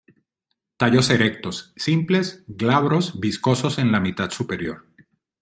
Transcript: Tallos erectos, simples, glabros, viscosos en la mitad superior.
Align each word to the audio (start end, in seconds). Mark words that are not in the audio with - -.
Tallos 0.77 1.11
erectos, 1.11 1.73
simples, 1.75 2.43
glabros, 2.47 3.19
viscosos 3.19 3.77
en 3.77 3.91
la 3.91 3.99
mitad 3.99 4.31
superior. 4.31 4.87